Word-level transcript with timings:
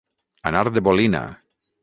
Anar 0.51 0.63
de 0.77 0.83
bolina. 0.89 1.23